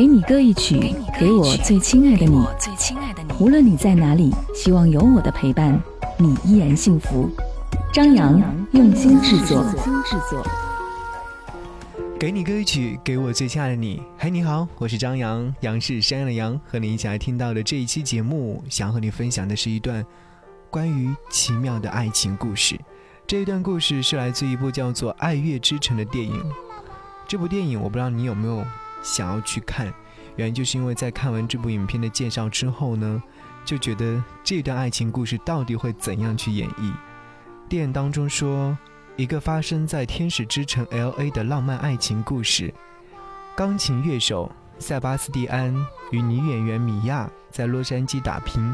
[0.00, 2.42] 给你歌一曲，给我最亲爱的你。
[3.38, 5.78] 无论你在哪里，希望有我的陪伴，
[6.16, 7.28] 你依然幸福。
[7.92, 8.40] 张扬
[8.72, 9.62] 用心制作。
[12.18, 14.02] 给你歌一曲，给我最亲爱的你。
[14.16, 16.58] 嗨，你好，我是张扬，杨是山羊的羊。
[16.66, 20.02] 和你一起来听到的这一期节目，想和你分享的是一段
[20.70, 22.80] 关于奇妙的爱情故事。
[23.26, 26.42] 这一段故事是来自一部叫做《爱乐之城》的电影。
[27.28, 28.64] 这部电影，我不知道你有没有。
[29.02, 29.92] 想要去看，
[30.36, 33.22] 原因就是因为在看完这部影片的介绍之后呢，
[33.64, 36.92] 就觉得这段爱情故事到底会怎样去演绎？
[37.68, 38.76] 电影当中说，
[39.16, 41.30] 一个发生在天使之城 L.A.
[41.30, 42.72] 的浪漫爱情故事，
[43.56, 45.74] 钢琴乐手塞巴斯蒂安
[46.10, 48.72] 与女演员米娅在洛杉矶打拼，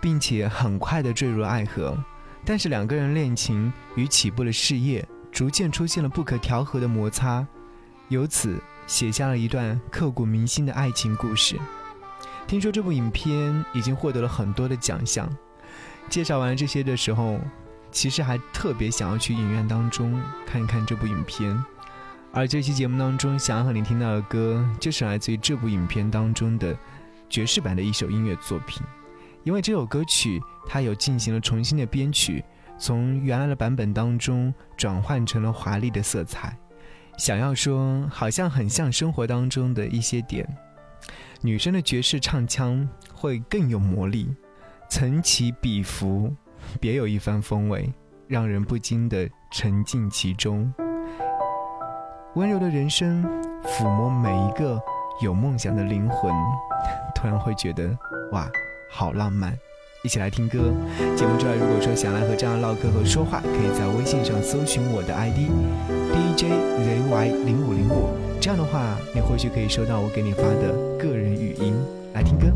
[0.00, 1.96] 并且很快的坠入爱河，
[2.44, 7.46] 但是两个人恋情与起步的事业逐渐出现了不可调和的摩擦，
[8.08, 8.60] 由此。
[8.92, 11.58] 写下了一段刻骨铭心的爱情故事。
[12.46, 15.26] 听说这部影片已经获得了很多的奖项。
[16.10, 17.40] 介绍完这些的时候，
[17.90, 21.58] 其实还特别想要去影院当中看一看这部影片。
[22.32, 26.76] 而这期节目当中想要和你听到的歌，就是来自于这部影片当中的
[27.30, 28.82] 爵士版的一首音乐作品。
[29.42, 32.44] 因为这首歌曲它有进行了重新的编曲，
[32.78, 36.54] 从原来的版本当中转换成了华丽的色彩。
[37.16, 40.46] 想要说，好像很像生活当中的一些点。
[41.40, 44.34] 女生的爵士唱腔会更有魔力，
[44.88, 46.34] 此起彼伏，
[46.80, 47.92] 别有一番风味，
[48.28, 50.72] 让人不禁的沉浸其中。
[52.34, 53.22] 温柔的人声
[53.62, 54.80] 抚摸每一个
[55.20, 56.32] 有梦想的灵魂，
[57.14, 57.96] 突然会觉得，
[58.32, 58.48] 哇，
[58.90, 59.56] 好浪漫。
[60.02, 60.58] 一起来听歌。
[61.16, 65.48] 节目之外，如果说想来和这样唠嗑和说话，可以在微信上搜寻我的 ID
[66.12, 68.08] DJZY 零五零五，
[68.40, 71.72] 这样的话，你或许可以收到我给你发的个人语音。
[72.14, 72.46] 来听歌。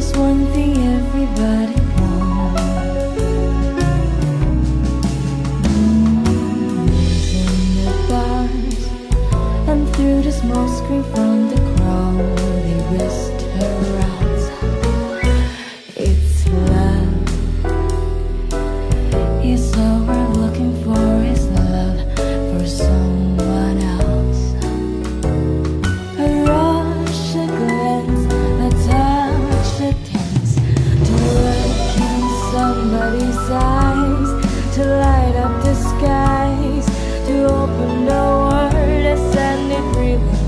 [0.00, 2.62] just one thing everybody wants.
[6.24, 8.80] Moon's in the bars
[9.68, 11.27] and through the small screen.
[33.50, 34.30] eyes
[34.74, 36.86] to light up the skies,
[37.26, 40.38] to open the world and send it freeway.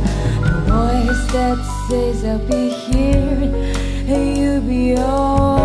[0.45, 3.53] A voice that says I'll be here
[4.07, 5.60] and you'll be all.